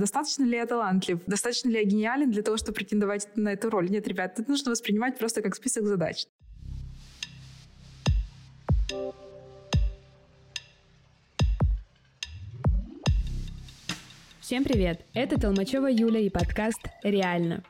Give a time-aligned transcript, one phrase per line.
[0.00, 3.88] достаточно ли я талантлив, достаточно ли я гениален для того, чтобы претендовать на эту роль.
[3.88, 6.26] Нет, ребят, это нужно воспринимать просто как список задач.
[14.40, 15.04] Всем привет!
[15.14, 17.62] Это Толмачева Юля и подкаст «Реально».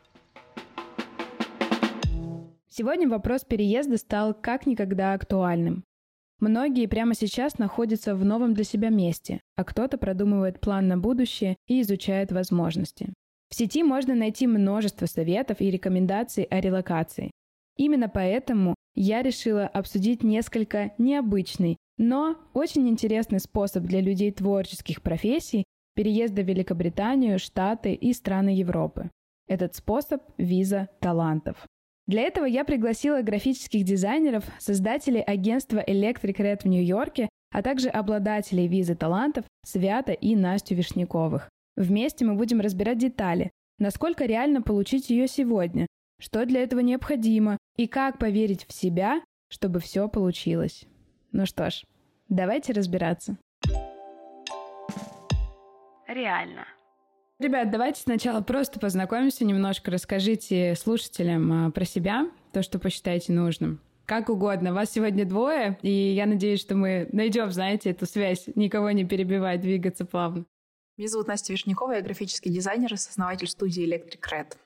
[2.71, 5.85] Сегодня вопрос переезда стал как никогда актуальным.
[6.41, 11.57] Многие прямо сейчас находятся в новом для себя месте, а кто-то продумывает план на будущее
[11.67, 13.13] и изучает возможности.
[13.51, 17.31] В сети можно найти множество советов и рекомендаций о релокации.
[17.77, 25.65] Именно поэтому я решила обсудить несколько необычный, но очень интересный способ для людей творческих профессий
[25.95, 29.11] переезда в Великобританию, Штаты и страны Европы.
[29.47, 31.67] Этот способ– виза талантов.
[32.11, 38.67] Для этого я пригласила графических дизайнеров, создателей агентства Electric Red в Нью-Йорке, а также обладателей
[38.67, 41.49] визы талантов Свята и Настю Вишняковых.
[41.77, 45.87] Вместе мы будем разбирать детали, насколько реально получить ее сегодня,
[46.21, 50.87] что для этого необходимо и как поверить в себя, чтобы все получилось.
[51.31, 51.85] Ну что ж,
[52.29, 53.37] давайте разбираться.
[56.09, 56.67] Реально.
[57.41, 63.81] Ребят, давайте сначала просто познакомимся немножко, расскажите слушателям а, про себя, то, что посчитаете нужным.
[64.05, 64.75] Как угодно.
[64.75, 69.63] Вас сегодня двое, и я надеюсь, что мы найдем, знаете, эту связь, никого не перебивать,
[69.63, 70.45] двигаться плавно.
[70.99, 74.59] Меня зовут Настя Вишнякова, я графический дизайнер и сооснователь студии Electric Red.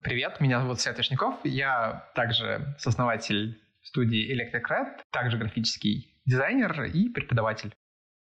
[0.00, 7.08] Привет, меня зовут Свет Вишняков, я также сооснователь студии Electric Red, также графический дизайнер и
[7.08, 7.74] преподаватель.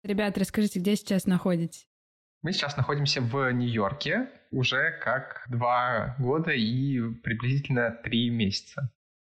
[0.02, 1.86] Ребят, расскажите, где сейчас находитесь?
[2.42, 8.90] Мы сейчас находимся в Нью-Йорке уже как два года и приблизительно три месяца.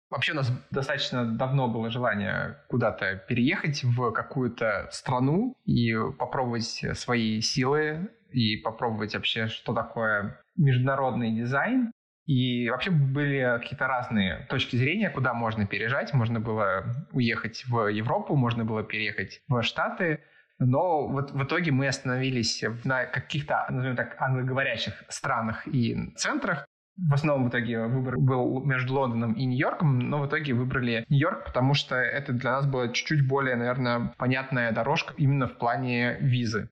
[0.09, 7.41] Вообще у нас достаточно давно было желание куда-то переехать в какую-то страну и попробовать свои
[7.41, 11.91] силы и попробовать вообще, что такое международный дизайн.
[12.27, 16.12] И вообще были какие-то разные точки зрения, куда можно переезжать.
[16.12, 20.21] Можно было уехать в Европу, можно было переехать в Штаты.
[20.67, 26.67] Но вот в итоге мы остановились на каких-то, назовем так, англоговорящих странах и центрах.
[26.97, 31.47] В основном в итоге выбор был между Лондоном и Нью-Йорком, но в итоге выбрали Нью-Йорк,
[31.47, 36.69] потому что это для нас была чуть-чуть более, наверное, понятная дорожка именно в плане визы.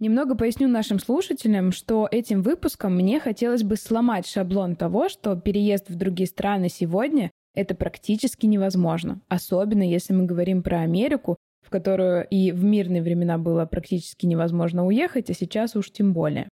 [0.00, 5.90] Немного поясню нашим слушателям, что этим выпуском мне хотелось бы сломать шаблон того, что переезд
[5.90, 11.36] в другие страны сегодня это практически невозможно, особенно если мы говорим про Америку,
[11.68, 16.48] в которую и в мирные времена было практически невозможно уехать, а сейчас уж тем более.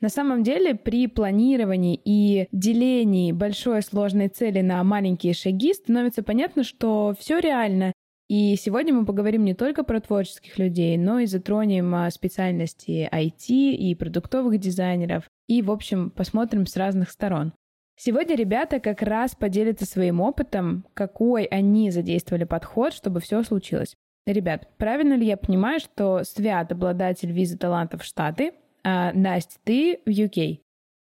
[0.00, 6.62] На самом деле, при планировании и делении большой сложной цели на маленькие шаги становится понятно,
[6.62, 7.92] что все реально.
[8.28, 13.48] И сегодня мы поговорим не только про творческих людей, но и затронем а, специальности IT
[13.48, 15.24] и продуктовых дизайнеров.
[15.48, 17.52] И, в общем, посмотрим с разных сторон.
[17.96, 23.94] Сегодня ребята как раз поделятся своим опытом, какой они задействовали подход, чтобы все случилось.
[24.26, 28.52] Ребят, правильно ли я понимаю, что Свят обладатель визы талантов в Штаты,
[28.84, 30.60] а Настя, ты в UK?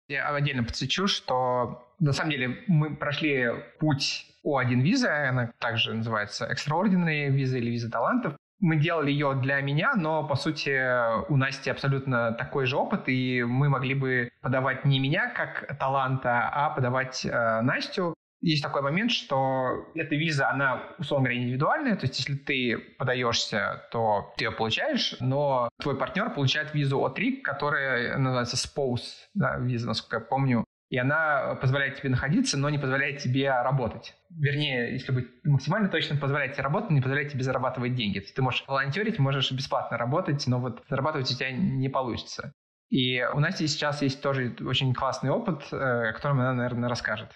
[0.09, 3.49] Я отдельно подсвечу, что на самом деле мы прошли
[3.81, 8.37] путь О1 визы, она также называется Extraordinary виза или виза талантов.
[8.61, 13.43] Мы делали ее для меня, но, по сути, у Насти абсолютно такой же опыт, и
[13.43, 19.11] мы могли бы подавать не меня как таланта, а подавать э, Настю есть такой момент,
[19.11, 24.53] что эта виза, она, условно говоря, индивидуальная, то есть если ты подаешься, то ты ее
[24.53, 30.65] получаешь, но твой партнер получает визу О3, которая называется spouse да, виза, насколько я помню,
[30.89, 34.15] и она позволяет тебе находиться, но не позволяет тебе работать.
[34.31, 38.21] Вернее, если быть максимально точным, позволяет тебе работать, но не позволяет тебе зарабатывать деньги.
[38.21, 42.53] То есть ты можешь волонтерить, можешь бесплатно работать, но вот зарабатывать у тебя не получится.
[42.89, 45.77] И у Насти сейчас есть тоже очень классный опыт, э,
[46.11, 47.31] о котором она, наверное, расскажет.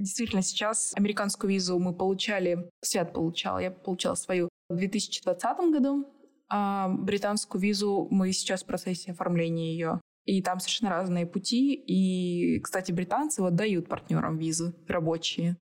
[0.00, 6.06] Действительно, сейчас американскую визу мы получали, Свят получал, я получала свою в 2020 году,
[6.48, 10.00] а британскую визу мы сейчас в процессе оформления ее.
[10.24, 11.74] И там совершенно разные пути.
[11.74, 15.56] И, кстати, британцы вот дают партнерам визы рабочие.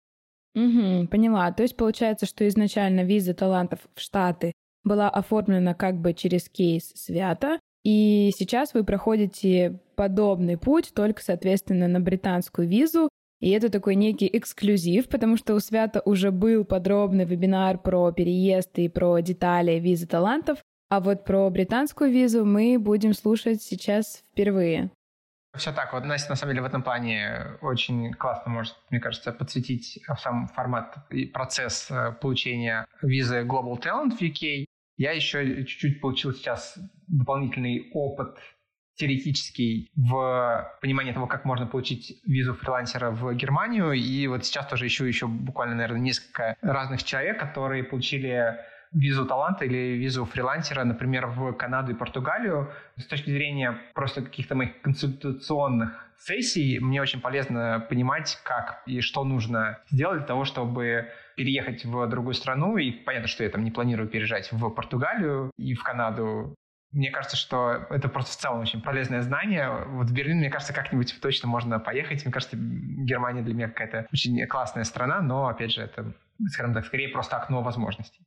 [0.55, 1.53] Угу, поняла.
[1.53, 6.93] То есть получается, что изначально виза талантов в Штаты была оформлена как бы через кейс
[6.95, 13.09] Свята, и сейчас вы проходите подобный путь, только, соответственно, на британскую визу,
[13.41, 18.79] и это такой некий эксклюзив, потому что у Свята уже был подробный вебинар про переезд
[18.79, 20.59] и про детали визы талантов,
[20.89, 24.91] а вот про британскую визу мы будем слушать сейчас впервые.
[25.57, 25.93] Все так.
[25.93, 30.49] Вот Настя, на самом деле, в этом плане очень классно может, мне кажется, подсветить сам
[30.49, 34.65] формат и процесс э, получения визы Global Talent в UK.
[34.97, 36.77] Я еще чуть-чуть получил сейчас
[37.07, 38.37] дополнительный опыт
[38.97, 43.93] теоретический в понимании того, как можно получить визу фрилансера в Германию.
[43.93, 48.57] И вот сейчас тоже ищу еще буквально, наверное, несколько разных человек, которые получили
[48.93, 52.73] визу таланта или визу фрилансера, например, в Канаду и Португалию.
[52.97, 59.25] С точки зрения просто каких-то моих консультационных сессий, мне очень полезно понимать, как и что
[59.25, 62.77] нужно сделать для того, чтобы переехать в другую страну.
[62.77, 66.55] И понятно, что я там не планирую переезжать в Португалию и в Канаду.
[66.95, 69.85] Мне кажется, что это просто в целом очень полезное знание.
[69.89, 72.25] Вот в Берлин, мне кажется, как-нибудь точно можно поехать.
[72.25, 76.15] Мне кажется, Германия для меня какая-то очень классная страна, но, опять же, это,
[76.47, 78.25] скажем так, скорее просто окно возможностей.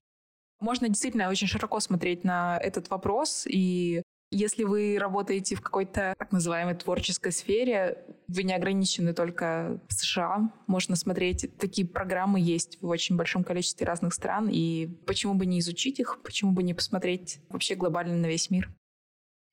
[0.60, 6.32] Можно действительно очень широко смотреть на этот вопрос, и если вы работаете в какой-то так
[6.32, 10.52] называемой творческой сфере, вы не ограничены только в США.
[10.68, 15.60] Можно смотреть, такие программы есть в очень большом количестве разных стран, и почему бы не
[15.60, 18.70] изучить их, почему бы не посмотреть вообще глобально на весь мир.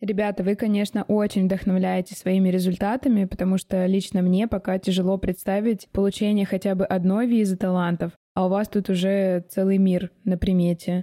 [0.00, 6.44] Ребята, вы, конечно, очень вдохновляете своими результатами, потому что лично мне пока тяжело представить получение
[6.44, 11.02] хотя бы одной визы талантов, а у вас тут уже целый мир на примете.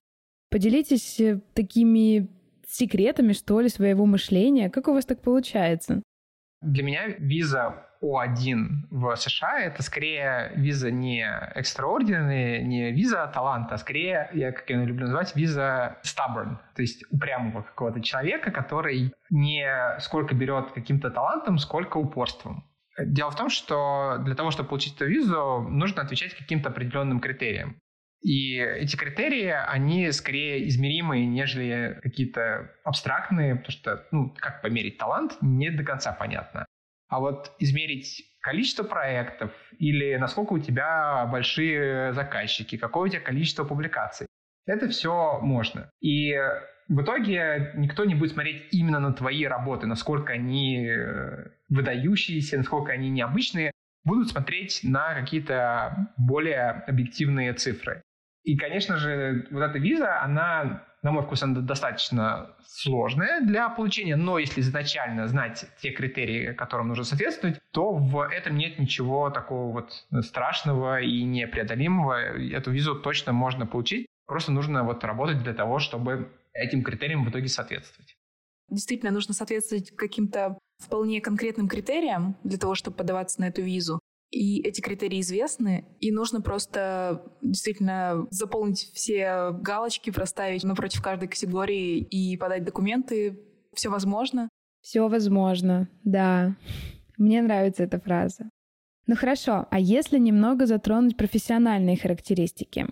[0.52, 2.30] Поделитесь э, такими
[2.72, 4.70] секретами, что ли, своего мышления.
[4.70, 6.02] Как у вас так получается?
[6.62, 11.26] Для меня виза О1 в США— это скорее виза не
[11.56, 17.04] extraordinary, не виза таланта, а скорее, я, как я люблю называть, виза stubborn, то есть
[17.12, 19.68] упрямого какого-то человека, который не
[20.00, 22.64] сколько берет каким-то талантом, сколько упорством.
[23.00, 27.78] Дело в том, что для того, чтобы получить эту визу, нужно отвечать каким-то определенным критериям.
[28.22, 35.38] И эти критерии, они скорее измеримые, нежели какие-то абстрактные, потому что, ну, как померить талант,
[35.42, 36.66] не до конца понятно.
[37.10, 43.64] А вот измерить количество проектов или насколько у тебя большие заказчики, какое у тебя количество
[43.64, 44.28] публикаций,
[44.66, 45.90] это все можно.
[46.00, 46.36] И
[46.88, 52.92] в итоге никто не будет смотреть именно на твои работы, насколько они э, выдающиеся, насколько
[52.92, 53.72] они необычные,
[54.04, 58.02] будут смотреть на какие-то более объективные цифры.
[58.44, 64.16] И, конечно же, вот эта виза, она, на мой вкус, она достаточно сложная для получения,
[64.16, 69.72] но если изначально знать те критерии, которым нужно соответствовать, то в этом нет ничего такого
[69.72, 72.14] вот страшного и непреодолимого.
[72.14, 77.30] Эту визу точно можно получить, просто нужно вот работать для того, чтобы этим критериям в
[77.30, 78.16] итоге соответствовать.
[78.70, 84.01] Действительно, нужно соответствовать каким-то вполне конкретным критериям для того, чтобы подаваться на эту визу.
[84.32, 91.98] И эти критерии известны, и нужно просто действительно заполнить все галочки, проставить напротив каждой категории
[91.98, 93.40] и подать документы.
[93.74, 94.50] Все возможно.
[94.82, 96.56] Все возможно, да.
[97.18, 98.50] Мне нравится эта фраза.
[99.06, 102.88] Ну хорошо, а если немного затронуть профессиональные характеристики?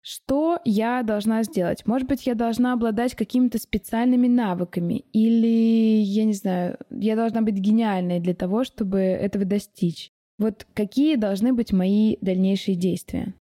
[0.00, 1.86] Что я должна сделать?
[1.86, 5.04] Может быть, я должна обладать какими-то специальными навыками?
[5.12, 10.10] Или, я не знаю, я должна быть гениальной для того, чтобы этого достичь?
[10.42, 13.32] Вот какие должны быть мои дальнейшие действия?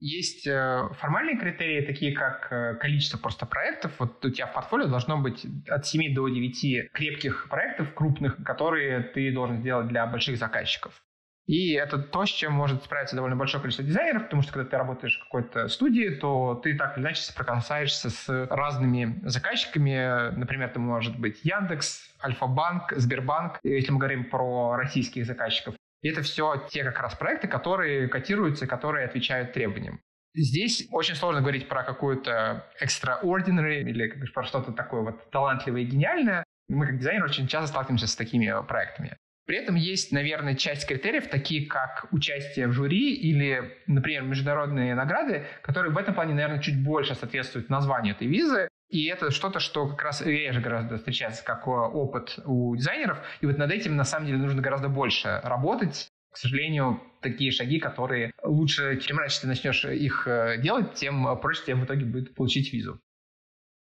[0.00, 3.94] Есть э, формальные критерии, такие как э, количество просто проектов.
[3.98, 9.00] Вот у тебя в портфолио должно быть от 7 до 9 крепких проектов, крупных, которые
[9.00, 11.02] ты должен сделать для больших заказчиков.
[11.46, 14.76] И это то, с чем может справиться довольно большое количество дизайнеров, потому что когда ты
[14.76, 20.36] работаешь в какой-то студии, то ты так или иначе соприкасаешься с разными заказчиками.
[20.36, 25.74] Например, это может быть Яндекс, Альфа-банк, Сбербанк, если мы говорим про российских заказчиков.
[26.02, 30.00] И это все те как раз проекты, которые котируются, которые отвечают требованиям.
[30.34, 36.44] Здесь очень сложно говорить про какую-то extraordinary или про что-то такое вот талантливое и гениальное.
[36.68, 39.16] Мы как дизайнеры очень часто сталкиваемся с такими проектами.
[39.46, 45.46] При этом есть, наверное, часть критериев, такие как участие в жюри или, например, международные награды,
[45.62, 48.68] которые в этом плане, наверное, чуть больше соответствуют названию этой визы.
[48.88, 53.18] И это что-то, что как раз реже гораздо встречается как опыт у дизайнеров.
[53.40, 56.08] И вот над этим, на самом деле, нужно гораздо больше работать.
[56.32, 61.62] К сожалению, такие шаги, которые лучше, чем раньше ты начнешь их э, делать, тем проще
[61.64, 63.00] тебе в итоге будет получить визу.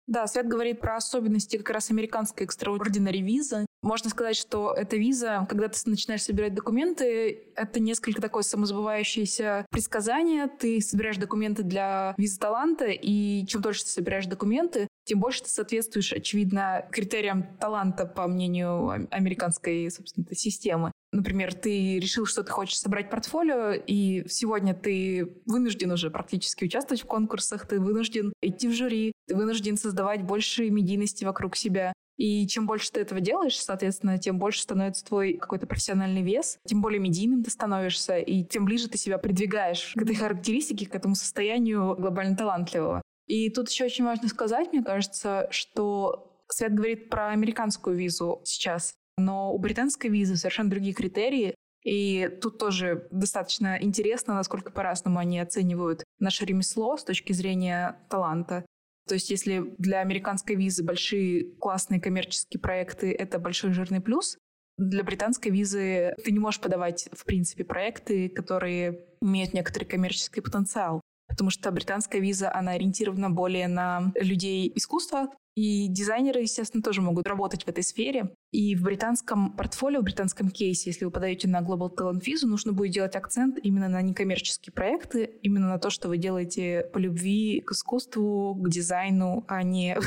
[0.07, 3.65] Да, Свет говорит про особенности как раз американской extraordinary визы.
[3.81, 10.47] Можно сказать, что эта виза, когда ты начинаешь собирать документы, это несколько такое самозабывающееся предсказание.
[10.47, 15.49] Ты собираешь документы для визы таланта, и чем дольше ты собираешь документы, тем больше ты
[15.49, 20.91] соответствуешь, очевидно, критериям таланта, по мнению американской, собственно, системы.
[21.11, 27.01] Например, ты решил, что ты хочешь собрать портфолио, и сегодня ты вынужден уже практически участвовать
[27.01, 31.91] в конкурсах, ты вынужден идти в жюри, ты вынужден создавать больше медийности вокруг себя.
[32.17, 36.81] И чем больше ты этого делаешь, соответственно, тем больше становится твой какой-то профессиональный вес, тем
[36.81, 41.15] более медийным ты становишься, и тем ближе ты себя продвигаешь к этой характеристике, к этому
[41.15, 43.01] состоянию глобально талантливого.
[43.31, 48.93] И тут еще очень важно сказать, мне кажется, что Свет говорит про американскую визу сейчас,
[49.17, 55.39] но у британской визы совершенно другие критерии, и тут тоже достаточно интересно, насколько по-разному они
[55.39, 58.65] оценивают наше ремесло с точки зрения таланта.
[59.07, 64.37] То есть если для американской визы большие классные коммерческие проекты— это большой жирный плюс,
[64.77, 70.99] для британской визы ты не можешь подавать, в принципе, проекты, которые имеют некоторый коммерческий потенциал
[71.31, 77.27] потому что британская виза, она ориентирована более на людей искусства, и дизайнеры, естественно, тоже могут
[77.27, 78.33] работать в этой сфере.
[78.51, 82.71] И в британском портфолио, в британском кейсе, если вы подаете на Global Talent Visa, нужно
[82.71, 87.61] будет делать акцент именно на некоммерческие проекты, именно на то, что вы делаете по любви
[87.61, 89.97] к искусству, к дизайну, а не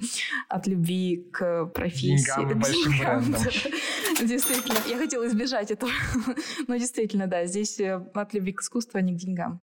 [0.48, 2.46] от любви к профессии.
[2.46, 3.22] Деньгам
[4.20, 5.90] Действительно, я хотела избежать этого.
[6.68, 9.60] Но действительно, да, здесь э, от любви к искусству, а не к деньгам.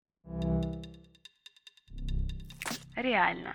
[2.97, 3.55] Реально.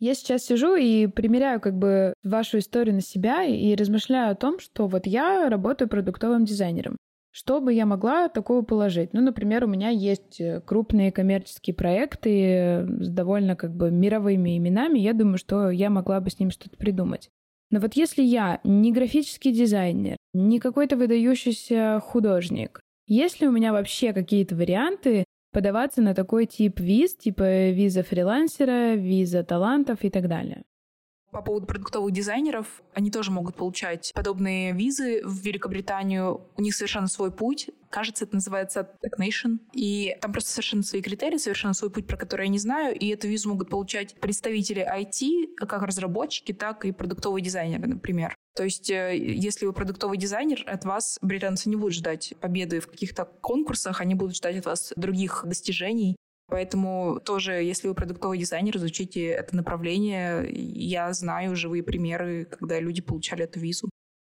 [0.00, 4.60] Я сейчас сижу и примеряю как бы вашу историю на себя и размышляю о том,
[4.60, 6.96] что вот я работаю продуктовым дизайнером.
[7.32, 9.12] Что бы я могла такого положить?
[9.12, 14.98] Ну, например, у меня есть э, крупные коммерческие проекты с довольно как бы мировыми именами.
[14.98, 17.28] Я думаю, что я могла бы с ними что-то придумать.
[17.70, 23.72] Но вот если я не графический дизайнер, не какой-то выдающийся художник, есть ли у меня
[23.72, 30.28] вообще какие-то варианты подаваться на такой тип виз, типа виза фрилансера, виза талантов и так
[30.28, 30.64] далее.
[31.30, 36.40] По поводу продуктовых дизайнеров, они тоже могут получать подобные визы в Великобританию.
[36.56, 37.68] У них совершенно свой путь.
[37.90, 39.58] Кажется, это называется Technation.
[39.72, 42.96] И там просто совершенно свои критерии, совершенно свой путь, про который я не знаю.
[42.98, 48.34] И эту визу могут получать представители IT, как разработчики, так и продуктовые дизайнеры, например.
[48.58, 52.88] То есть, э, если вы продуктовый дизайнер, от вас британцы не будут ждать победы в
[52.88, 56.16] каких-то конкурсах, они будут ждать от вас других достижений.
[56.48, 60.48] Поэтому тоже, если вы продуктовый дизайнер, изучите это направление.
[60.50, 63.90] Я знаю живые примеры, когда люди получали эту визу.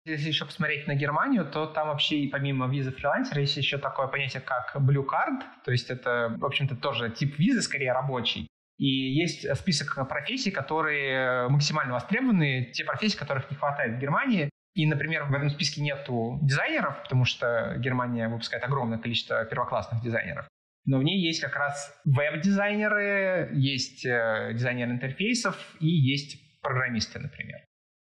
[0.04, 4.42] Если еще посмотреть на Германию, то там вообще помимо визы фрилансера есть еще такое понятие,
[4.42, 8.48] как Blue Card, то есть это, в общем-то, тоже тип визы, скорее рабочий.
[8.78, 14.50] И есть список профессий, которые максимально востребованы, те профессии, которых не хватает в Германии.
[14.74, 20.48] И, например, в этом списке нету дизайнеров, потому что Германия выпускает огромное количество первоклассных дизайнеров
[20.84, 27.60] но в ней есть как раз веб-дизайнеры, есть э, дизайнеры интерфейсов и есть программисты, например.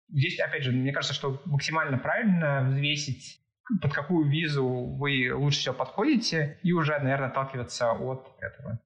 [0.09, 3.41] Здесь, опять же, мне кажется, что максимально правильно взвесить,
[3.81, 8.79] под какую визу вы лучше всего подходите, и уже, наверное, отталкиваться от этого.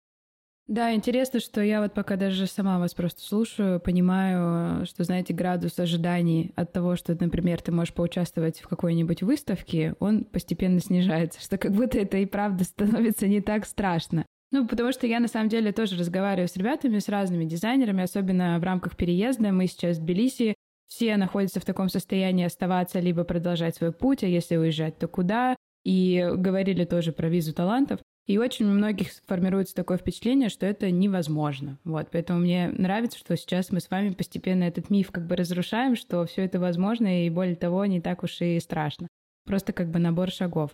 [0.68, 5.78] Да, интересно, что я вот пока даже сама вас просто слушаю, понимаю, что, знаете, градус
[5.78, 11.56] ожиданий от того, что, например, ты можешь поучаствовать в какой-нибудь выставке, он постепенно снижается, что
[11.56, 14.26] как будто это и правда становится не так страшно.
[14.50, 18.58] Ну, потому что я на самом деле тоже разговариваю с ребятами, с разными дизайнерами, особенно
[18.58, 19.52] в рамках переезда.
[19.52, 20.54] Мы сейчас в Тбилиси,
[20.88, 25.54] все находятся в таком состоянии оставаться, либо продолжать свой путь, а если уезжать, то куда.
[25.84, 28.00] И говорили тоже про визу талантов.
[28.26, 31.78] И очень у многих формируется такое впечатление, что это невозможно.
[31.84, 35.94] Вот, поэтому мне нравится, что сейчас мы с вами постепенно этот миф как бы разрушаем,
[35.94, 39.06] что все это возможно, и более того, не так уж и страшно.
[39.44, 40.72] Просто как бы набор шагов.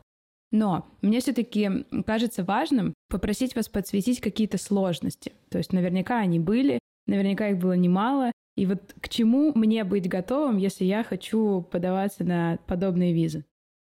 [0.50, 5.32] Но мне все-таки кажется важным попросить вас подсветить какие-то сложности.
[5.50, 8.32] То есть наверняка они были, наверняка их было немало.
[8.56, 13.44] И вот к чему мне быть готовым, если я хочу подаваться на подобные визы?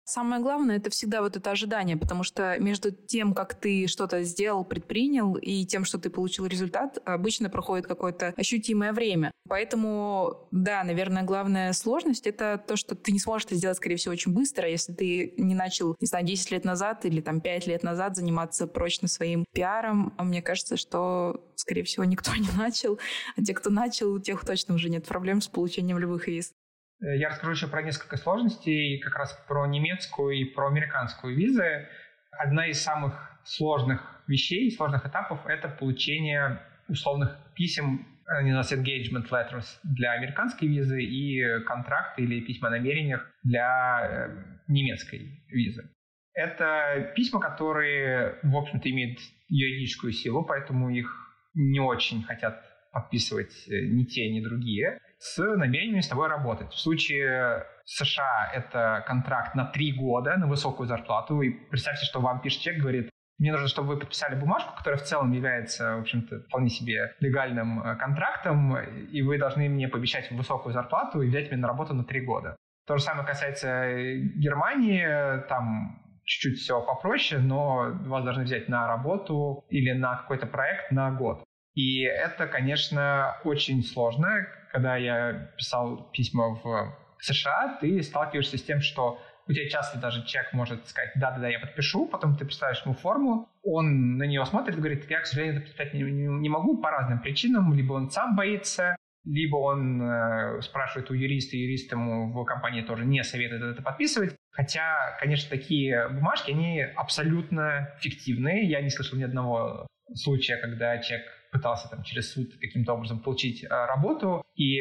[0.08, 4.64] Самое главное— это всегда вот это ожидание, потому что между тем, как ты что-то сделал,
[4.64, 9.32] предпринял, и тем, что ты получил результат, обычно проходит какое-то ощутимое время.
[9.48, 14.12] Поэтому, да, наверное, главная сложность— это то, что ты не сможешь это сделать, скорее всего,
[14.12, 17.82] очень быстро, если ты не начал, не знаю, 10 лет назад или там 5 лет
[17.82, 20.14] назад заниматься прочно своим пиаром.
[20.18, 23.00] А мне кажется, что, скорее всего, никто не начал,
[23.36, 26.52] а те, кто начал, у тех точно уже нет проблем с получением любых виз.
[27.00, 31.88] Э, я расскажу еще про несколько сложностей, как раз про немецкую и про американскую визы.
[32.30, 39.78] Одна из самых сложных вещей, сложных этапов— это получение условных писем, они называются engagement letters
[39.84, 45.88] для американской визы и контракты или письма о намерениях для э, немецкой визы.
[46.34, 51.08] Это письма, которые, в общем-то, имеют юридическую силу, поэтому их
[51.54, 52.62] не очень хотят
[52.92, 56.72] подписывать э, ни те, ни другие с намерением с тобой работать.
[56.72, 61.40] В случае США это контракт на три года на высокую зарплату.
[61.40, 65.04] И представьте, что вам пишет человек, говорит, мне нужно, чтобы вы подписали бумажку, которая в
[65.04, 70.72] целом является, в общем-то, вполне себе легальным э, контрактом, и вы должны мне пообещать высокую
[70.72, 72.56] зарплату и взять меня на работу на три года.
[72.86, 78.88] То же самое касается э, Германии, там чуть-чуть все попроще, но вас должны взять на
[78.88, 81.44] работу или на какой-то проект на год.
[81.76, 84.48] И это, конечно, очень сложно.
[84.72, 90.24] Когда я писал письма в США, ты сталкиваешься с тем, что у тебя часто даже
[90.26, 94.76] человек может сказать, да-да-да, я подпишу, потом ты представишь ему форму, он на нее смотрит
[94.76, 98.10] и говорит, я, к сожалению, это подписать не, не, могу по разным причинам, либо он
[98.10, 103.62] сам боится, либо он э, спрашивает у юриста, юрист ему в компании тоже не советует
[103.62, 104.34] это подписывать.
[104.50, 108.66] Хотя, конечно, такие бумажки, они абсолютно фиктивные.
[108.66, 113.64] Я не слышал ни одного случая, когда человек пытался там через суд каким-то образом получить
[113.64, 114.80] э, работу, и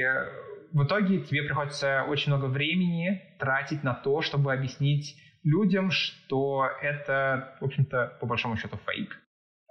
[0.72, 7.56] в итоге тебе приходится очень много времени тратить на то, чтобы объяснить людям, что это,
[7.62, 9.22] в общем-то, по большому счету фейк.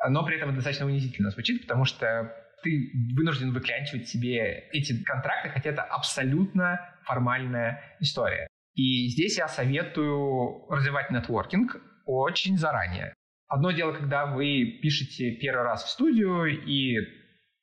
[0.08, 2.32] Но при этом это достаточно унизительно звучит, потому что
[2.62, 8.46] ты вынужден выклянчивать себе эти контракты, хотя это абсолютно формальная история.
[8.75, 13.14] И здесь я советую развивать нетворкинг очень заранее.
[13.54, 16.96] Одно дело, когда вы пишете первый раз в студию и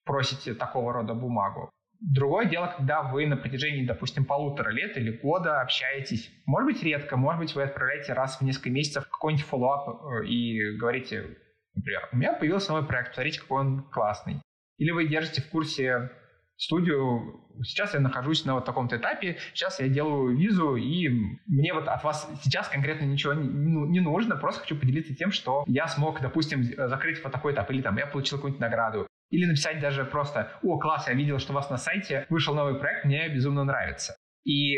[0.06, 1.70] просите такого рода бумагу.
[2.00, 7.18] Другое дело, когда вы на протяжении, допустим, полутора лет или года общаетесь, может быть, редко,
[7.18, 11.38] может быть, вы отправляете раз в несколько месяцев какой-нибудь follow-up э, и говорите,
[11.76, 14.38] например, у меня появился новый проект, смотрите, какой он классный.
[14.78, 16.10] Или вы держите в курсе
[16.62, 21.10] студию, сейчас я нахожусь на вот таком-то этапе, сейчас я делаю визу, и
[21.48, 25.64] мне вот от вас сейчас конкретно ничего не, ну, нужно, просто хочу поделиться тем, что
[25.68, 29.80] я смог, допустим, закрыть вот такой этап, или там я получил какую-нибудь награду, или написать
[29.80, 33.28] даже просто, о, класс, я видел, что у вас на сайте вышел новый проект, мне
[33.30, 34.16] безумно нравится.
[34.44, 34.76] И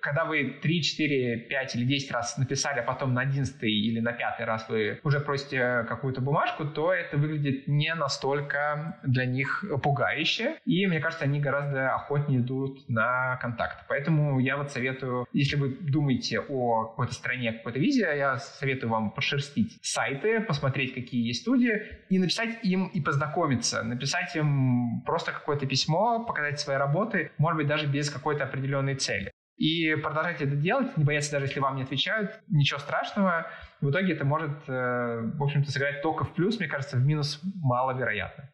[0.00, 4.12] когда вы 3, 4, 5 или 10 раз написали, а потом на 11 или на
[4.12, 10.56] 5 раз вы уже просите какую-то бумажку, то это выглядит не настолько для них пугающе.
[10.64, 13.84] И мне кажется, они гораздо охотнее идут на контакт.
[13.88, 19.10] Поэтому я вот советую, если вы думаете о какой-то стране, какой-то визе, я советую вам
[19.10, 23.82] пошерстить сайты, посмотреть, какие есть студии, и написать им и познакомиться.
[23.82, 29.32] Написать им просто какое-то письмо, показать свои работы, может быть, даже без какой-то определенной цели.
[29.56, 33.46] И продолжайте это делать, не бояться даже, если вам не отвечают, ничего страшного.
[33.80, 37.40] В итоге это может, э, в общем-то, сыграть только в плюс, мне кажется, в минус
[37.42, 38.52] маловероятно.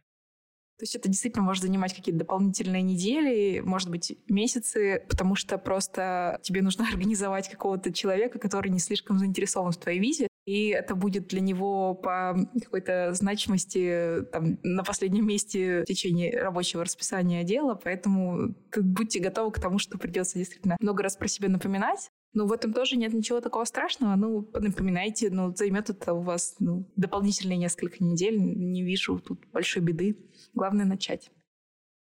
[0.79, 6.39] То есть это действительно может занимать какие-то дополнительные недели, может быть, месяцы, потому что просто
[6.43, 11.29] тебе нужно организовать какого-то человека, который не слишком заинтересован в твоей визе, и это будет
[11.29, 18.55] для него по какой-то значимости там, на последнем месте в течение рабочего расписания дела, поэтому
[18.77, 22.11] будьте готовы к тому, что придется действительно много раз про себя напоминать.
[22.35, 24.17] Но в этом тоже нет ничего такого страшного.
[24.17, 28.39] Ну, напоминайте, ну, займет это у вас ну, дополнительные несколько недель.
[28.39, 30.17] Не вижу тут большой беды.
[30.55, 31.31] Главное начать.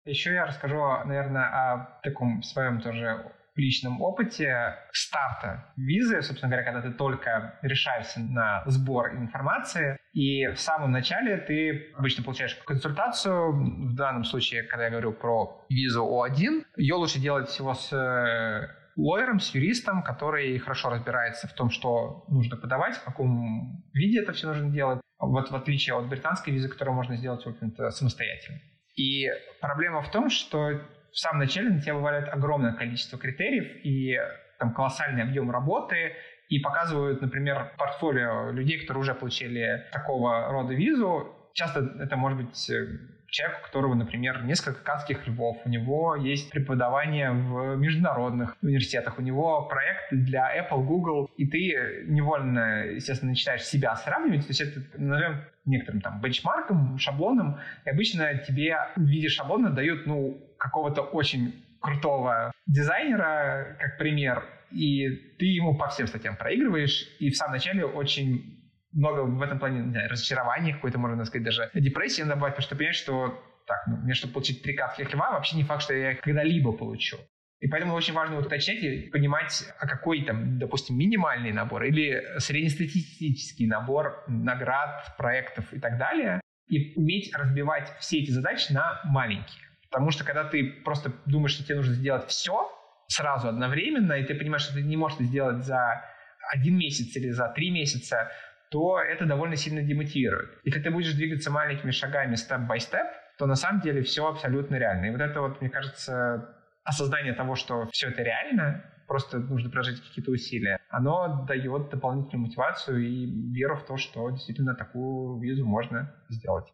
[0.05, 6.81] Еще я расскажу, наверное, о таком своем тоже личном опыте старта визы, собственно говоря, когда
[6.89, 13.51] ты только решаешься на сбор информации, и в самом начале ты обычно получаешь консультацию.
[13.51, 18.67] В данном случае, когда я говорю про визу О1, ее лучше делать всего с э,
[18.95, 24.33] лоером, с юристом, который хорошо разбирается в том, что нужно подавать, в каком виде это
[24.33, 24.99] все нужно делать.
[25.19, 28.59] Вот в отличие от британской визы, которую можно сделать, в общем-то, самостоятельно.
[28.95, 29.27] И
[29.61, 34.17] проблема в том, что в самом начале на тебя вываливают огромное количество критериев и
[34.57, 36.13] там колоссальный объем работы,
[36.49, 41.35] и показывают, например, портфолио людей, которые уже получили такого рода визу.
[41.53, 42.87] Часто это может быть э,
[43.27, 49.21] человек, у которого, например, несколько канских львов, у него есть преподавание в международных университетах, у
[49.21, 54.81] него проект для Apple, Google, и ты невольно, естественно, начинаешь себя сравнивать, то есть это,
[54.97, 61.65] назовем некоторым там бенчмарком, шаблоном, и обычно тебе в виде шаблона дают, ну, какого-то очень
[61.81, 67.85] крутого дизайнера, как пример, и ты ему по всем статьям проигрываешь, и в самом начале
[67.85, 68.59] очень
[68.91, 72.67] много в этом плане не знаю, разочарования, какой-то, можно сказать, даже депрессии надо бывает, потому
[72.67, 75.93] что понимаешь, что так, ну, мне, чтобы получить три катских льва, вообще не факт, что
[75.93, 77.17] я их когда-либо получу.
[77.59, 83.67] И поэтому очень важно уточнять и понимать, а какой там, допустим, минимальный набор или среднестатистический
[83.67, 89.68] набор наград, проектов и так далее, и уметь разбивать все эти задачи на маленькие.
[89.91, 92.71] Потому что когда ты просто думаешь, что тебе нужно сделать все
[93.07, 96.03] сразу одновременно, и ты понимаешь, что ты не можешь это сделать за
[96.53, 98.31] один месяц или за три месяца,
[98.69, 100.59] то это довольно сильно демотивирует.
[100.63, 105.07] Если ты будешь двигаться маленькими шагами степ-бай-степ, то на самом деле все абсолютно реально.
[105.07, 110.01] И вот это вот, мне кажется, осознание того, что все это реально, просто нужно прожить
[110.01, 116.13] какие-то усилия, оно дает дополнительную мотивацию и веру в то, что действительно такую визу можно
[116.29, 116.71] сделать.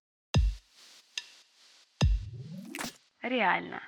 [3.26, 3.82] Реально.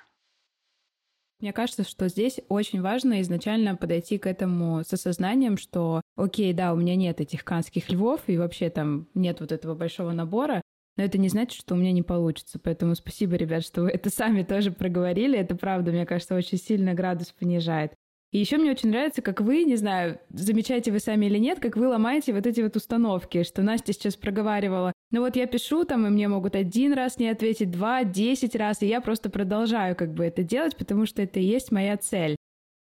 [1.40, 6.72] Мне кажется, что здесь очень важно изначально подойти к этому с осознанием, что, окей, да,
[6.72, 10.60] у меня нет этих канских львов, и вообще там нет вот этого большого набора,
[10.96, 12.58] Но это не значит, что у меня не получится.
[12.58, 15.38] Поэтому спасибо, ребят, что вы это сами тоже проговорили.
[15.38, 17.94] Это правда, мне кажется, очень сильно градус понижает.
[18.30, 21.76] И еще мне очень нравится, как вы, не знаю, замечаете вы сами или нет, как
[21.76, 24.92] вы ломаете вот эти вот установки, что Настя сейчас проговаривала.
[25.10, 28.82] Ну вот я пишу там, и мне могут один раз не ответить, два, десять раз,
[28.82, 32.36] и я просто продолжаю как бы это делать, потому что это и есть моя цель.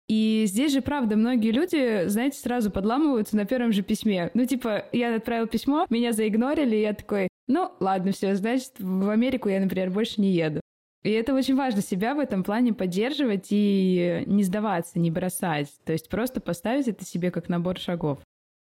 [0.09, 4.31] И здесь же, правда, многие люди, знаете, сразу подламываются на первом же письме.
[4.33, 9.09] Ну, типа, я отправил письмо, меня заигнорили, и я такой, ну, ладно, все, значит, в
[9.09, 10.61] Америку я, например, больше не еду.
[11.03, 15.69] И это очень важно себя в этом плане поддерживать и не сдаваться, не бросать.
[15.85, 18.19] То есть просто поставить это себе как набор шагов.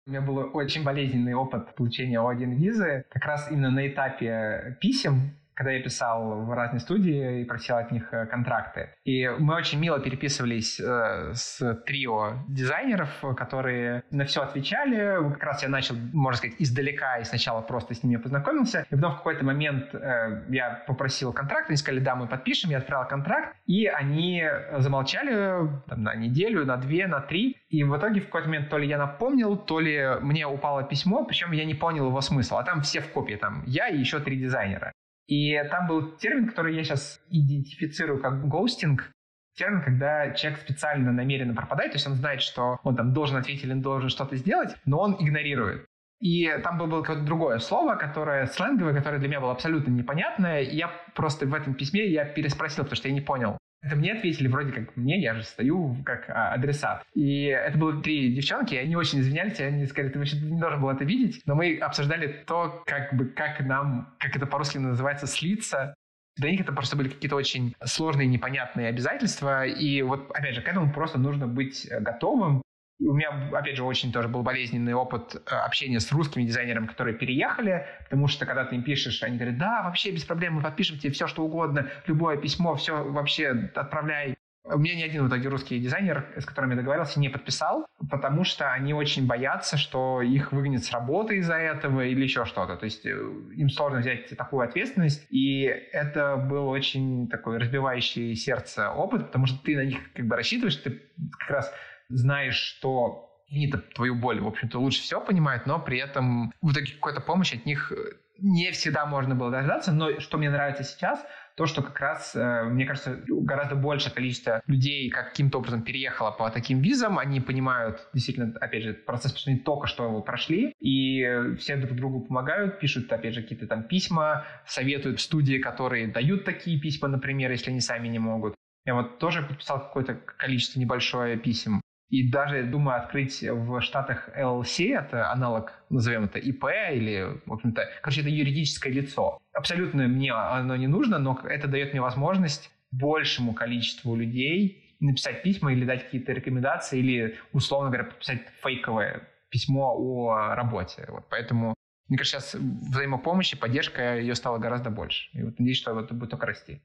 [0.05, 3.05] У меня был очень болезненный опыт получения О1 визы.
[3.09, 7.91] Как раз именно на этапе писем когда я писал в разные студии и просил от
[7.91, 8.91] них э, контракты.
[9.03, 15.17] И мы очень мило переписывались э, с трио дизайнеров, которые на все отвечали.
[15.33, 18.85] Как раз я начал, можно сказать, издалека и сначала просто с ними познакомился.
[18.89, 22.77] И потом в какой-то момент э, я попросил контракт, они сказали, да, мы подпишем, я
[22.77, 23.53] отправил контракт.
[23.65, 24.45] И они
[24.77, 27.57] замолчали там, на неделю, на две, на три.
[27.67, 31.25] И в итоге в какой-то момент то ли я напомнил, то ли мне упало письмо,
[31.25, 32.55] причем я не понял его смысл.
[32.55, 34.93] А там все в копии, там я и еще три дизайнера.
[35.29, 39.11] И там был термин, который я сейчас идентифицирую как гоустинг,
[39.55, 43.63] термин, когда человек специально намеренно пропадает, то есть он знает, что он там должен ответить
[43.63, 45.85] или должен что-то сделать, но он игнорирует.
[46.19, 50.61] И там было какое-то другое слово, которое сленговое, которое для меня было абсолютно непонятное.
[50.61, 53.57] И я просто в этом письме я переспросил, потому что я не понял.
[53.81, 57.03] Это мне ответили вроде как мне, я же стою как а, адресат.
[57.15, 60.89] И это было три девчонки, они очень извинялись, они сказали, ты вообще не должен был
[60.89, 65.93] это видеть, но мы обсуждали то, как бы, как нам, как это по-русски называется, слиться
[66.39, 69.65] для них это просто были какие-то очень сложные, непонятные обязательства.
[69.65, 72.61] И вот, опять же, к этому просто нужно быть готовым.
[73.01, 77.15] У меня, опять же, очень тоже был болезненный опыт э, общения с русскими дизайнерами, которые
[77.15, 80.99] переехали, потому что когда ты им пишешь, они говорят, да, вообще без проблем, мы подпишем
[80.99, 84.35] тебе все, что угодно, любое письмо, все вообще отправляй.
[84.65, 88.43] У меня ни один в итоге русский дизайнер, с которым я договорился, не подписал, потому
[88.43, 92.75] что они очень боятся, что их выгонят с работы из-за этого или еще что-то.
[92.75, 98.91] То есть э, им сложно взять такую ответственность, и это был очень такой разбивающий сердце
[98.91, 101.01] опыт, потому что ты на них как бы рассчитываешь, ты
[101.39, 101.73] как раз
[102.09, 106.93] знаешь, что они-то твою боль, в общем-то, лучше всего понимают, но при этом в итоге
[106.93, 107.95] какой-то помощи от них э,
[108.37, 109.91] не всегда можно было дождаться.
[109.91, 114.61] Но что мне нравится сейчас, то, что как раз, э, мне кажется, гораздо большее количество
[114.67, 119.59] людей каким-то образом переехало по таким визам, они понимают, действительно, опять же, процесс что они
[119.59, 124.45] только что его прошли, и все друг другу помогают, пишут, опять же, какие-то там письма,
[124.65, 128.55] советуют студии, которые дают такие письма, например, если они сами не могут.
[128.85, 131.81] Я вот тоже подписал какое-то количество небольшое писем.
[132.09, 137.87] И даже думаю открыть в Штатах LLC, это аналог, назовем это ИП или, в общем-то,
[138.01, 139.39] короче, это юридическое лицо.
[139.53, 145.71] Абсолютно мне оно не нужно, но это дает мне возможность большему количеству людей написать письма
[145.71, 151.05] или дать какие-то рекомендации, или, условно говоря, подписать фейковое письмо о работе.
[151.09, 151.75] Вот поэтому,
[152.07, 155.29] мне кажется, сейчас взаимопомощь и поддержка ее стало гораздо больше.
[155.33, 156.81] И вот надеюсь, что это будет только расти.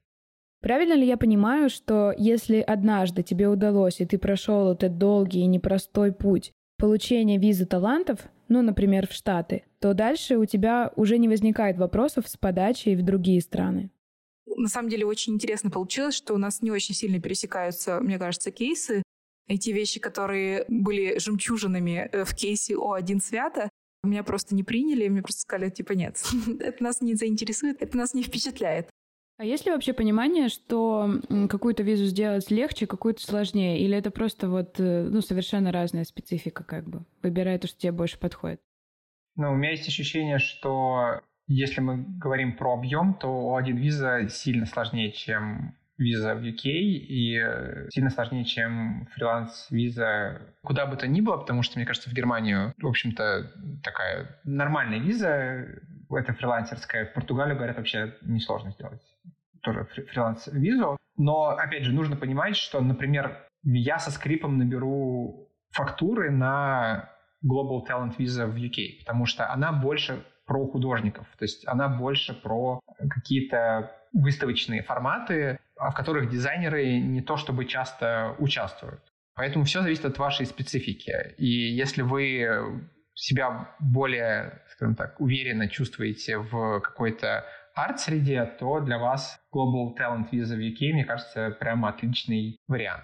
[0.65, 5.45] Правильно ли я понимаю, что если однажды тебе удалось, и ты прошел этот долгий и
[5.45, 11.27] непростой путь получения визы талантов, ну, например, в Штаты, то дальше у тебя уже не
[11.27, 13.91] возникает вопросов с подачей в другие страны?
[14.47, 18.49] На самом деле очень интересно получилось, что у нас не очень сильно пересекаются, мне кажется,
[18.49, 19.03] кейсы.
[19.47, 23.69] Эти вещи, которые были жемчужинами э, в кейсе О1 Свята,
[24.03, 26.23] меня просто не приняли, мне просто сказали, типа, нет,
[26.59, 28.89] это нас не заинтересует, это нас не впечатляет.
[29.37, 31.19] А есть ли вообще понимание, что
[31.49, 33.79] какую-то визу сделать легче, какую-то сложнее?
[33.79, 37.03] Или это просто вот э, ну, совершенно разная специфика, как бы?
[37.21, 38.61] Выбирай то, что тебе больше подходит.
[39.35, 44.65] Ну, у меня есть ощущение, что если мы говорим про объем, то один виза сильно
[44.65, 51.19] сложнее, чем виза в UK и э, сильно сложнее, чем фриланс-виза куда бы то ни
[51.19, 53.51] было, потому что, мне кажется, в Германию, в общем-то,
[53.83, 55.67] такая нормальная виза,
[56.09, 57.05] это фрилансерская.
[57.05, 59.01] В Португалию, говорят, вообще несложно сделать
[59.65, 60.97] тоже фриланс-визу.
[61.17, 67.09] Но, опять же, нужно понимать, что, например, я со скрипом наберу фактуры на
[67.43, 72.33] Global Talent Visa в UK, потому что она больше про художников, то есть она больше
[72.33, 79.01] про какие-то выставочные форматы, в которых дизайнеры не то чтобы часто участвуют.
[79.35, 81.33] Поэтому все зависит от вашей специфики.
[81.37, 87.45] И если вы себя более, скажем так, уверенно чувствуете в какой-то
[87.75, 93.03] арт-среде, то для вас Global Talent Visa в UK, мне кажется, прямо отличный вариант.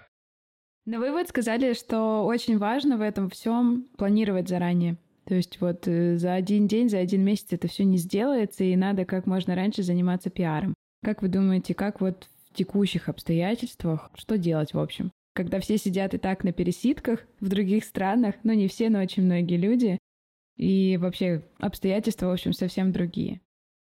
[0.84, 4.96] Но вы вот сказали, что очень важно в этом всем планировать заранее.
[5.24, 8.74] То есть вот э, за один день, за один месяц это все не сделается, и
[8.74, 10.74] надо как можно раньше заниматься пиаром.
[11.04, 15.12] Как вы думаете, как вот в текущих обстоятельствах, что делать в общем?
[15.34, 19.22] Когда все сидят и так на пересидках в других странах, ну не все, но очень
[19.22, 19.98] многие люди,
[20.56, 23.40] и вообще обстоятельства, в общем, совсем другие.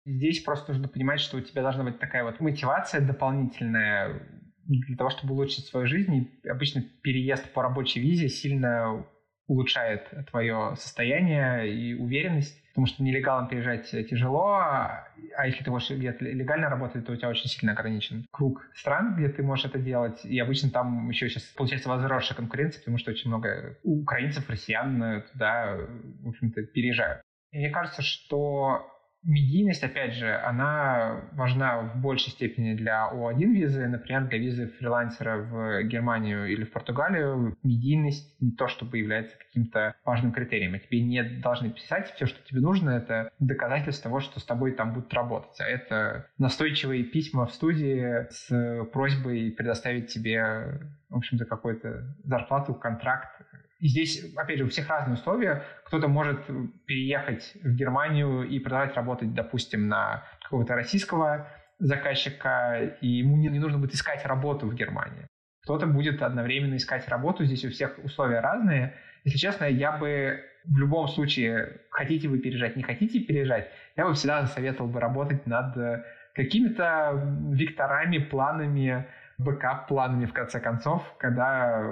[0.09, 4.23] Здесь просто нужно понимать, что у тебя должна быть такая вот мотивация дополнительная
[4.65, 6.31] для того, чтобы улучшить свою жизнь.
[6.43, 9.07] И обычно переезд по рабочей визе сильно
[9.47, 16.25] улучшает твое состояние и уверенность, потому что нелегалом переезжать тяжело, а если ты можешь где-то
[16.25, 20.25] легально работать, то у тебя очень сильно ограничен круг стран, где ты можешь это делать,
[20.25, 25.77] и обычно там еще сейчас получается возросшая конкуренция, потому что очень много украинцев, россиян туда,
[26.23, 27.23] в общем-то, переезжают.
[27.53, 28.87] Мне кажется, что
[29.29, 35.37] Медийность, опять же, она важна в большей степени для О1 визы, например, для визы фрилансера
[35.37, 37.55] в Германию или в Португалию.
[37.63, 40.75] Медийность не то, чтобы является каким-то важным критерием.
[40.75, 44.73] А тебе не должны писать все, что тебе нужно, это доказательство того, что с тобой
[44.73, 45.61] там будут работать.
[45.61, 53.43] А это настойчивые письма в студии с просьбой предоставить тебе, в общем-то, какую-то зарплату, контракт,
[53.79, 55.63] и здесь, опять же, у всех разные условия.
[55.85, 56.47] Кто-то может
[56.87, 63.61] переехать в Германию и продолжать работать, допустим, на какого-то российского заказчика, и ему не, не
[63.61, 65.29] нужно будет искать работу в Германии.
[65.63, 67.45] Кто-то будет одновременно искать работу.
[67.45, 68.95] Здесь у всех условия разные.
[69.25, 74.15] Если честно, я бы в любом случае, хотите вы переезжать, не хотите переезжать, я бы
[74.15, 79.07] всегда советовал бы работать над какими-то векторами, планами,
[79.39, 81.85] backup-планами, в конце концов, когда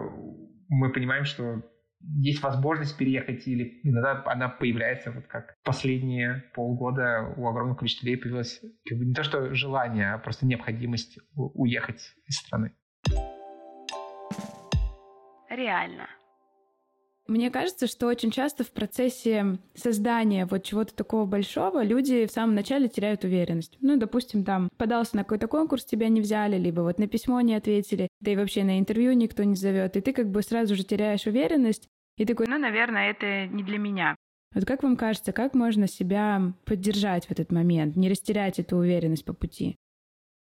[0.68, 1.62] мы понимаем, что
[2.00, 8.20] есть возможность переехать, или иногда она появляется, вот как последние полгода у огромного количества людей
[8.20, 12.72] появилось не то что желание, а просто необходимость уехать из страны.
[15.48, 16.09] Реально.
[17.28, 22.54] Мне кажется, что очень часто в процессе создания вот чего-то такого большого люди в самом
[22.54, 23.76] начале теряют уверенность.
[23.80, 27.54] Ну, допустим, там подался на какой-то конкурс, тебя не взяли, либо вот на письмо не
[27.54, 30.84] ответили, да и вообще на интервью никто не зовет, и ты как бы сразу же
[30.84, 34.14] теряешь уверенность, и такой, ну, наверное, это не для меня.
[34.54, 39.24] Вот как вам кажется, как можно себя поддержать в этот момент, не растерять эту уверенность
[39.24, 39.76] по пути?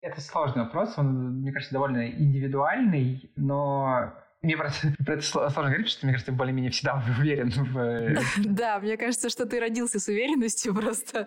[0.00, 5.88] Это сложный вопрос, он, мне кажется, довольно индивидуальный, но мне про это сложно говорить, потому
[5.88, 8.44] что, мне кажется, более-менее всегда уверен в...
[8.44, 11.26] Да, мне кажется, что ты родился с уверенностью просто.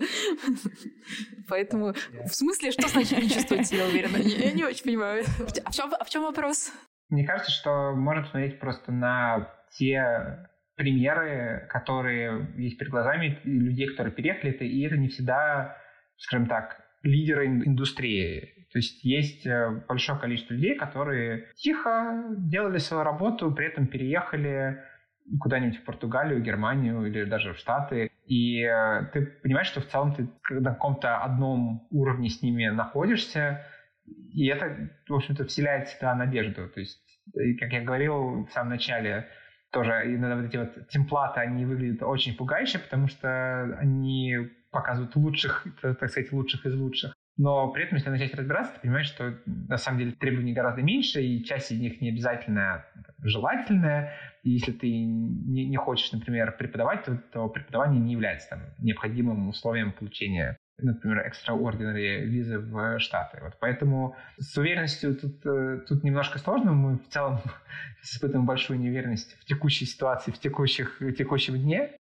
[1.50, 1.94] Поэтому,
[2.26, 4.18] в смысле, что значит не чувствовать себя уверенно?
[4.18, 5.26] Я не очень понимаю.
[5.66, 6.72] А в чем, а в чем вопрос?
[7.10, 14.14] Мне кажется, что можно посмотреть просто на те примеры, которые есть перед глазами людей, которые
[14.14, 15.78] переехали, и это не всегда,
[16.16, 18.61] скажем так, лидеры индустрии.
[18.72, 24.82] То есть есть э, большое количество людей, которые тихо делали свою работу, при этом переехали
[25.40, 28.12] куда-нибудь в Португалию, Германию или даже в Штаты.
[28.26, 33.66] И э, ты понимаешь, что в целом ты на каком-то одном уровне с ними находишься,
[34.06, 36.68] и это, в общем-то, вселяет в себя надежду.
[36.70, 37.02] То есть,
[37.60, 39.28] как я говорил в самом начале,
[39.72, 44.38] тоже иногда вот эти вот темплаты, они выглядят очень пугающе, потому что они
[44.72, 47.14] показывают лучших, так сказать, лучших из лучших.
[47.38, 51.22] Но при этом, если начать разбираться, ты понимаешь, что на самом деле требований гораздо меньше,
[51.22, 52.86] и часть из них не обязательно
[53.24, 54.14] желательная.
[54.44, 59.50] И если ты не, не хочешь, например, преподавать, то, то преподавание не является там, необходимым
[59.50, 63.40] условием получения например, extraordinary визы в Штаты.
[63.42, 66.74] Вот поэтому с уверенностью тут, э, тут немножко сложно.
[66.74, 67.40] Мы в целом
[68.04, 71.96] испытываем большую неуверенность в текущей ситуации, в, текущих, в текущем дне.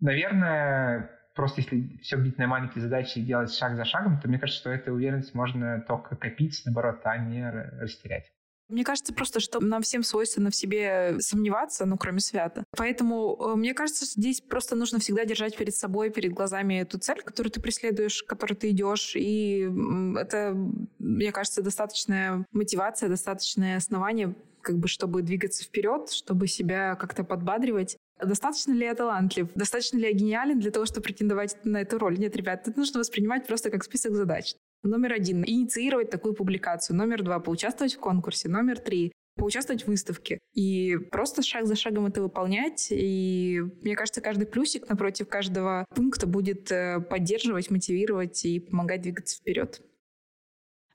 [0.00, 4.38] Наверное, просто если все бить на маленькие задачи и делать шаг за шагом, то мне
[4.38, 8.32] кажется, что эту уверенность можно только копить, наоборот, а не растерять.
[8.68, 12.64] Мне кажется просто, что нам всем свойственно в себе сомневаться, ну, кроме свята.
[12.76, 17.20] Поэтому э, мне кажется, здесь просто нужно всегда держать перед собой, перед глазами эту цель,
[17.22, 19.16] которую ты преследуешь, к которой ты идешь.
[19.16, 19.68] И
[20.16, 20.56] это,
[20.98, 27.98] мне кажется, достаточная мотивация, достаточное основание как бы, чтобы двигаться вперед, чтобы себя как-то подбадривать.
[28.22, 29.48] Достаточно ли я талантлив?
[29.54, 32.18] Достаточно ли я гениален для того, чтобы претендовать на эту роль?
[32.18, 34.54] Нет, ребят, это нужно воспринимать просто как список задач.
[34.82, 36.96] Номер один— инициировать такую публикацию.
[36.96, 38.48] Номер два— поучаствовать в конкурсе.
[38.48, 40.38] Номер три— поучаствовать в выставке.
[40.52, 42.88] И просто шаг за шагом это выполнять.
[42.90, 49.36] И мне кажется, каждый плюсик напротив каждого пункта будет э, поддерживать, мотивировать и помогать двигаться
[49.36, 49.80] вперед.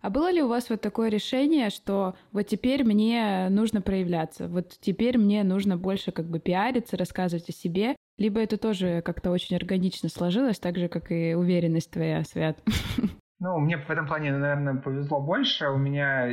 [0.01, 4.69] А было ли у вас вот такое решение, что вот теперь мне нужно проявляться, вот
[4.79, 9.55] теперь мне нужно больше как бы пиариться, рассказывать о себе, либо это тоже как-то очень
[9.55, 12.57] органично сложилось, так же, как и уверенность твоя, Свят?
[13.41, 15.69] Ну, мне в этом плане, наверное, повезло больше.
[15.69, 16.29] У меня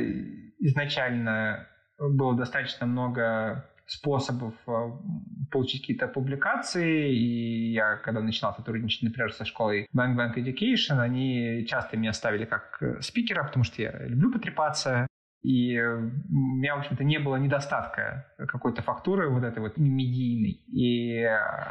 [0.59, 1.65] изначально
[1.97, 4.71] было достаточно много способов э,
[5.49, 7.13] получить какие-то публикации.
[7.13, 12.45] И я, когда начинал сотрудничать, например, со школой Bank Bank Education, они часто меня ставили
[12.45, 15.07] как э, спикера, потому что я люблю потрепаться.
[15.43, 20.63] И у меня, в общем-то, не было недостатка какой-то фактуры вот этой вот медийной.
[20.67, 21.23] И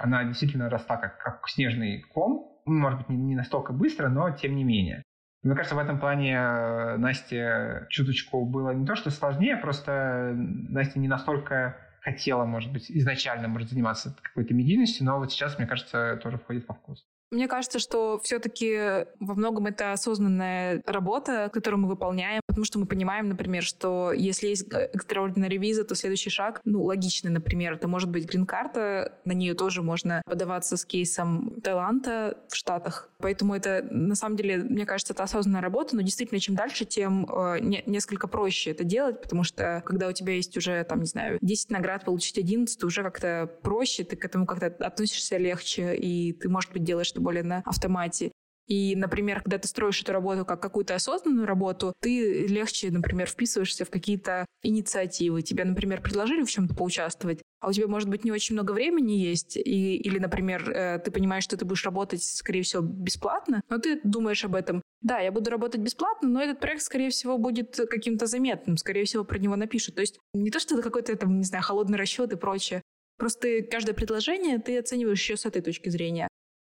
[0.02, 2.62] она действительно росла как, как снежный ком.
[2.64, 5.02] Может быть, не настолько быстро, но тем не менее.
[5.42, 10.98] Мне кажется, в этом плане э, Насте чуточку было не то, что сложнее, просто Настя
[10.98, 11.76] не настолько
[12.06, 16.68] хотела, может быть, изначально, может, заниматься какой-то медийностью, но вот сейчас, мне кажется, тоже входит
[16.68, 17.04] во вкус.
[17.30, 22.86] Мне кажется, что все-таки во многом это осознанная работа, которую мы выполняем, потому что мы
[22.86, 28.10] понимаем, например, что если есть extraordinary виза, то следующий шаг, ну, логичный, например, это может
[28.10, 33.10] быть грин-карта, на нее тоже можно подаваться с кейсом Таиланда в Штатах.
[33.18, 37.26] Поэтому это, на самом деле, мне кажется, это осознанная работа, но действительно, чем дальше, тем
[37.26, 41.06] э, не, несколько проще это делать, потому что когда у тебя есть уже, там, не
[41.06, 46.32] знаю, 10 наград, получить 11, уже как-то проще, ты к этому как-то относишься легче, и
[46.32, 48.32] ты, может быть, делаешь что более на автомате.
[48.68, 53.84] И, например, когда ты строишь эту работу как какую-то осознанную работу, ты легче, например, вписываешься
[53.84, 55.42] в какие-то инициативы.
[55.42, 59.12] Тебе, например, предложили в чем-то поучаствовать, а у тебя, может быть, не очень много времени
[59.12, 63.78] есть, и, или, например, э, ты понимаешь, что ты будешь работать, скорее всего, бесплатно, но
[63.78, 64.82] ты думаешь об этом.
[65.00, 69.22] Да, я буду работать бесплатно, но этот проект, скорее всего, будет каким-то заметным, скорее всего,
[69.22, 69.94] про него напишут.
[69.94, 72.82] То есть не то, что это какой-то, там, не знаю, холодный расчет и прочее.
[73.16, 76.28] Просто каждое предложение ты оцениваешь еще с этой точки зрения.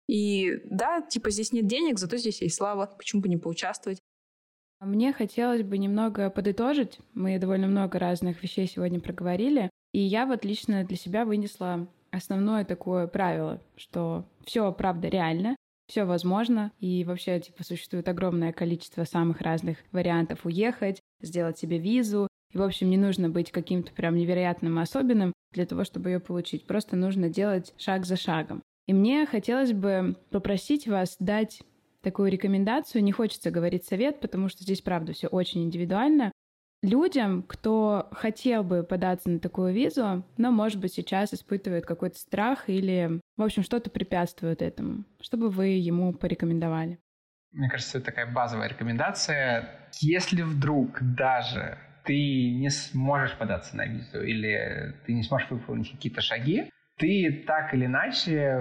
[0.08, 4.00] И да, типа здесь нет денег, зато здесь есть слава, почему бы не поучаствовать.
[4.80, 6.98] Мне хотелось бы немного подытожить.
[7.14, 9.70] Мы довольно много разных вещей сегодня проговорили.
[9.92, 16.04] И я вот лично для себя вынесла основное такое правило, что все правда реально, все
[16.04, 22.58] возможно, и вообще, типа, существует огромное количество самых разных вариантов уехать, сделать себе визу, и,
[22.58, 26.66] в общем, не нужно быть каким-то прям невероятным особенным для того, чтобы ее получить.
[26.66, 28.62] Просто нужно делать шаг за шагом.
[28.86, 31.62] И мне хотелось бы попросить вас дать
[32.02, 33.02] такую рекомендацию.
[33.02, 36.32] Не хочется говорить совет, потому что здесь, правда, все очень индивидуально.
[36.82, 42.68] Людям, кто хотел бы податься на такую визу, но, может быть, сейчас испытывает какой-то страх
[42.68, 46.98] или, в общем, что-то препятствует этому, что бы вы ему порекомендовали?
[47.52, 49.88] Мне кажется, это такая базовая рекомендация.
[50.00, 56.20] Если вдруг даже ты не сможешь податься на визу или ты не сможешь выполнить какие-то
[56.20, 58.60] шаги, ты так или иначе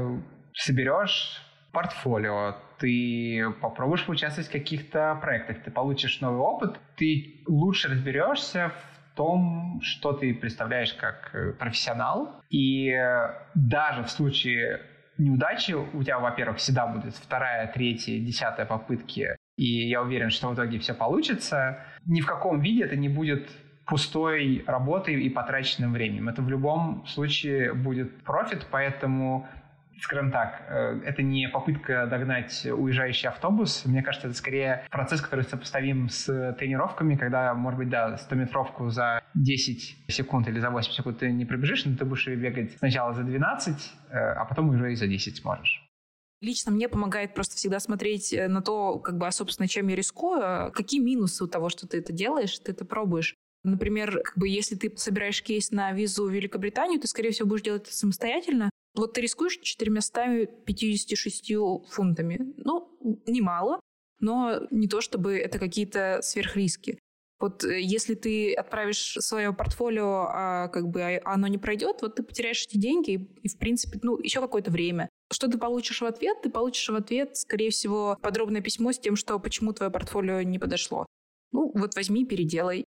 [0.54, 1.42] соберешь
[1.72, 9.16] портфолио, ты попробуешь поучаствовать в каких-то проектах, ты получишь новый опыт, ты лучше разберешься в
[9.16, 12.42] том, что ты представляешь как э, профессионал.
[12.50, 12.92] И
[13.56, 14.82] даже в случае
[15.18, 20.56] неудачи у тебя, во-первых, всегда будет вторая, третья, десятая попытки, и я уверен, что в
[20.56, 21.80] итоге все получится.
[22.06, 23.50] Ни в каком виде это не будет
[23.86, 26.30] пустой работой и потраченным временем.
[26.30, 29.48] Это в любом случае будет профит, поэтому
[30.04, 33.84] скажем так, э, это не попытка догнать уезжающий автобус.
[33.86, 36.26] Мне кажется, это скорее процесс, который сопоставим с
[36.60, 41.46] тренировками, когда, может быть, да, 100-метровку за 10 секунд или за 8 секунд ты не
[41.46, 45.38] пробежишь, но ты будешь бегать сначала за 12, э, а потом уже и за 10
[45.38, 45.88] сможешь.
[46.42, 49.96] Лично мне помогает просто всегда смотреть э, на то, как бы, а, собственно, чем я
[49.96, 53.36] рискую, какие минусы у того, что ты это делаешь, ты это пробуешь.
[53.64, 57.64] Например, как бы если ты собираешь кейс на визу в Великобританию, ты, скорее всего, будешь
[57.64, 58.70] делать это самостоятельно.
[58.96, 61.54] Вот ты рискуешь 456
[61.90, 62.54] фунтами.
[62.58, 63.80] Ну, немало,
[64.20, 67.00] но не то, чтобы это какие-то сверхриски.
[67.40, 72.16] Вот э, если ты отправишь свое портфолио, а как бы а, оно не пройдет, вот
[72.16, 75.10] ты потеряешь эти деньги и, и в принципе, ну, еще какое-то время.
[75.32, 76.42] Что ты получишь в ответ?
[76.42, 80.60] Ты получишь в ответ, скорее всего, подробное письмо с тем, что почему твое портфолио не
[80.60, 81.06] подошло.
[81.52, 82.86] Ну, вот возьми, переделай.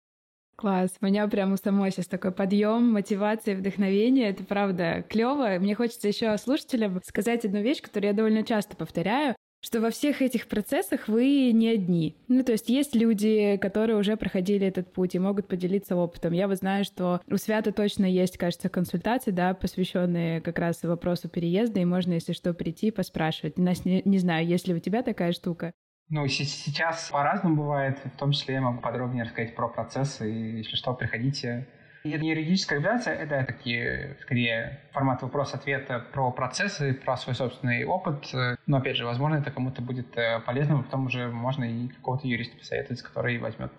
[0.60, 0.90] Класс.
[1.00, 4.28] У меня прямо самой сейчас такой подъем, мотивация, вдохновение.
[4.28, 5.56] Это правда клево.
[5.58, 10.22] Мне хочется еще слушателям сказать одну вещь, которую я довольно часто повторяю что во всех
[10.22, 12.16] этих процессах вы не одни.
[12.28, 16.32] Ну, то есть есть люди, которые уже проходили этот путь и могут поделиться опытом.
[16.32, 21.28] Я вот знаю, что у Свята точно есть, кажется, консультации, да, посвященные как раз вопросу
[21.28, 23.58] переезда, и можно, если что, прийти и поспрашивать.
[23.58, 25.74] Нас не, не знаю, есть ли у тебя такая штука?
[26.10, 30.74] Ну, сейчас по-разному бывает, в том числе я могу подробнее рассказать про процессы, и если
[30.74, 31.68] что, приходите.
[32.02, 38.28] Это не юридическая регуляция, это такие, скорее, формат вопрос-ответа про процессы, про свой собственный опыт.
[38.66, 42.56] Но, опять же, возможно, это кому-то будет э, полезно, потом уже можно и какого-то юриста
[42.56, 43.70] посоветовать, который возьмет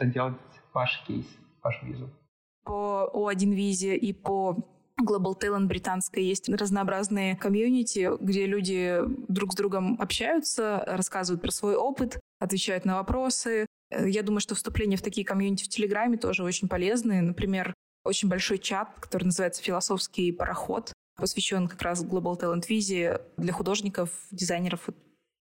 [0.00, 0.36] делать
[0.72, 1.26] ваш кейс,
[1.62, 2.10] вашу визу.
[2.64, 4.56] По О1 визе и по
[5.02, 11.74] Global Talent британская есть разнообразные комьюнити, где люди друг с другом общаются, рассказывают про свой
[11.76, 13.66] опыт, отвечают на вопросы.
[13.90, 17.22] Я думаю, что вступление в такие комьюнити в Телеграме тоже очень полезные.
[17.22, 17.74] Например,
[18.04, 20.92] очень большой чат, который называется «Философский пароход».
[21.16, 24.88] посвящен как раз Global Talent Visa для художников, дизайнеров,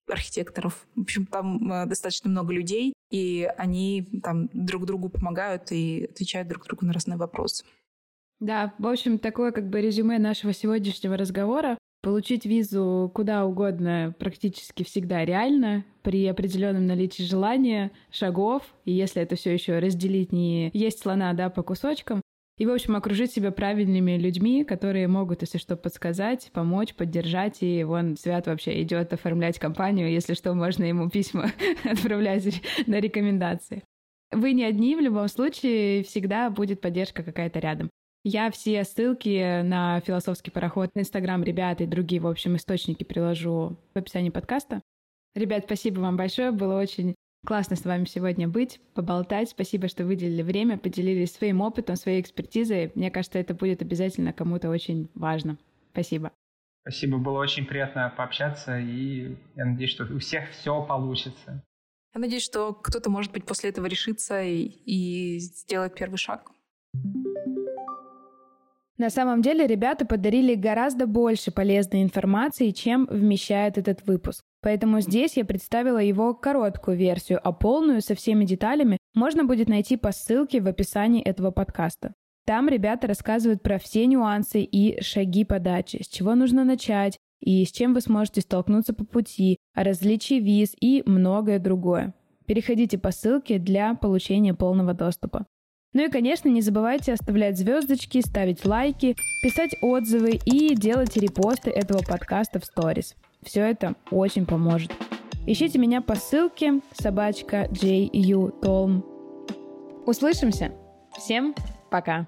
[0.08, 0.86] архитекторов.
[0.96, 6.48] В общем, там э, достаточно много людей, и они там друг другу помогают и отвечают
[6.48, 7.66] друг другу на разные вопросы.
[8.44, 11.78] Да, в общем, такое как бы резюме нашего сегодняшнего разговора.
[12.02, 19.38] Получить визу куда угодно практически всегда реально при определенном наличии желания, шагов, и если это
[19.38, 22.20] все еще разделить не есть слона, да, по кусочкам,
[22.58, 27.64] и, в общем, окружить себя правильными людьми, которые могут, если что, подсказать, помочь, поддержать.
[27.64, 30.12] И вон Свят вообще идет оформлять компанию.
[30.12, 31.50] Если что, можно ему письма
[31.86, 33.84] отправлять на рекомендации.
[34.34, 37.90] Вы не одни, в любом случае всегда будет поддержка какая-то рядом.
[38.24, 43.78] Я все ссылки на философский пароход, на Инстаграм ребят и другие, в общем, источники приложу
[43.94, 44.82] в описании подкаста.
[45.36, 47.16] Ребят, спасибо вам большое, было очень
[47.46, 49.50] Классно с вами сегодня быть, поболтать.
[49.50, 52.94] Спасибо, что выделили время, поделились своим опытом, своей экспертизой.
[52.96, 55.58] Мне кажется, это будет обязательно кому-то очень важно.
[55.92, 56.32] Спасибо.
[56.84, 61.62] Спасибо, было очень приятно пообщаться, и я надеюсь, что у всех все получится.
[62.14, 66.50] Я надеюсь, что кто-то, может быть, после этого решится и, и сделать первый шаг.
[68.98, 74.44] На самом деле ребята подарили гораздо больше полезной информации, чем вмещает этот выпуск.
[74.62, 79.98] Поэтому здесь я представила его короткую версию, а полную со всеми деталями можно будет найти
[79.98, 82.14] по ссылке в описании этого подкаста.
[82.46, 87.72] Там ребята рассказывают про все нюансы и шаги подачи, с чего нужно начать и с
[87.72, 92.14] чем вы сможете столкнуться по пути, о различии виз и многое другое.
[92.46, 95.46] Переходите по ссылке для получения полного доступа.
[95.94, 102.02] Ну и, конечно, не забывайте оставлять звездочки, ставить лайки, писать отзывы и делать репосты этого
[102.02, 103.16] подкаста в сторис.
[103.44, 104.92] Все это очень поможет.
[105.46, 109.06] Ищите меня по ссылке собачка JU Толм.
[110.06, 110.72] Услышимся.
[111.18, 111.54] Всем
[111.92, 112.28] пока.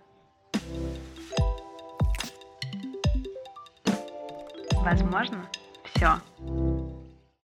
[4.83, 5.49] Возможно,
[5.95, 6.19] все.